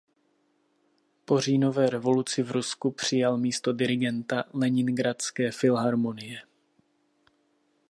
[1.25, 6.41] Po Říjnové revoluci v Rusku přijal místo dirigenta Leningradské filharmonie.